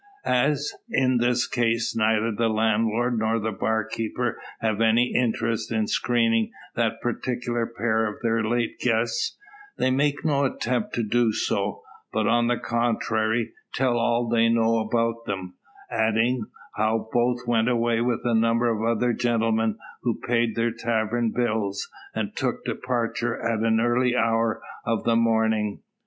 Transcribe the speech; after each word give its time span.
As, 0.25 0.73
in 0.89 1.19
this 1.19 1.45
case, 1.47 1.95
neither 1.95 2.31
the 2.31 2.49
landlord 2.49 3.19
nor 3.19 3.39
bar 3.51 3.85
keeper 3.85 4.41
have 4.59 4.81
any 4.81 5.13
interest 5.13 5.71
in 5.71 5.85
screening 5.85 6.49
that 6.73 6.99
particular 7.01 7.67
pair 7.67 8.07
of 8.07 8.19
their 8.23 8.43
late 8.43 8.79
guests, 8.79 9.37
they 9.77 9.91
make 9.91 10.25
no 10.25 10.43
attempt 10.45 10.95
to 10.95 11.03
do 11.03 11.31
so; 11.31 11.83
but, 12.11 12.25
on 12.25 12.47
the 12.47 12.57
contrary, 12.57 13.51
tell 13.75 13.99
all 13.99 14.27
they 14.27 14.49
know 14.49 14.79
about 14.79 15.25
them; 15.27 15.53
adding, 15.91 16.47
how 16.77 17.07
both 17.13 17.45
went 17.45 17.69
away 17.69 18.01
with 18.01 18.21
a 18.25 18.33
number 18.33 18.69
of 18.69 18.81
other 18.81 19.13
gentlemen, 19.13 19.77
who 20.01 20.19
paid 20.25 20.55
their 20.55 20.71
tavern 20.71 21.29
bills, 21.29 21.87
and 22.15 22.35
took 22.35 22.65
departure 22.65 23.39
at 23.39 23.59
an 23.59 23.79
early 23.79 24.15
hour 24.15 24.63
of 24.83 25.03
the 25.03 25.15
morning. 25.15 25.83